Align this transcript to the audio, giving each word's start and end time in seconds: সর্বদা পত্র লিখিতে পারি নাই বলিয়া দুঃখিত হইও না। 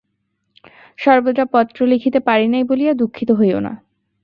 সর্বদা 0.99 1.45
পত্র 1.53 1.77
লিখিতে 1.85 2.19
পারি 2.19 2.47
নাই 2.47 2.63
বলিয়া 2.63 2.93
দুঃখিত 2.93 3.29
হইও 3.31 3.59
না। 3.59 3.73